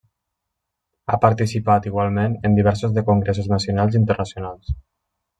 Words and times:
Ha 1.09 1.17
participat 1.25 1.87
igualment 1.89 2.37
en 2.49 2.57
diversos 2.59 2.95
de 2.95 3.03
congressos 3.13 3.51
nacionals 3.55 3.99
i 3.99 4.01
internacionals. 4.05 4.73